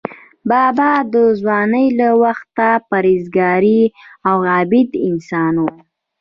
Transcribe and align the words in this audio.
بابا 0.49 0.91
د 1.13 1.15
ځوانۍ 1.39 1.87
له 1.99 2.09
وخته 2.23 2.67
پرهیزګار 2.89 3.63
او 4.29 4.37
عابد 4.53 4.89
انسان 5.07 5.53
و. 5.59 5.65